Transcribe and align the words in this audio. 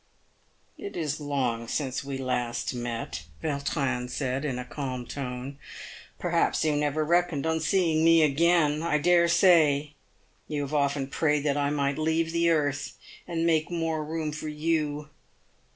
"It 0.79 0.97
is 0.97 1.19
long 1.19 1.67
since 1.67 2.03
we 2.03 2.17
last 2.17 2.73
met," 2.73 3.25
Yautrin 3.43 4.09
said, 4.09 4.43
in 4.45 4.57
a 4.57 4.65
calm 4.65 5.05
tone." 5.05 5.59
Per 6.19 6.31
haps 6.31 6.65
you 6.65 6.75
never 6.75 7.03
reckoned 7.05 7.45
on 7.45 7.59
seeing 7.59 8.03
me 8.03 8.23
again. 8.23 8.81
I 8.81 8.97
dare 8.97 9.27
say 9.27 9.93
you 10.47 10.61
have 10.61 10.73
often 10.73 11.05
prayed 11.05 11.45
I 11.45 11.69
might 11.69 11.99
leave 11.99 12.31
the 12.31 12.49
earth 12.49 12.93
and 13.27 13.45
make 13.45 13.69
more 13.69 14.03
room 14.03 14.31
for 14.31 14.47
you. 14.47 15.09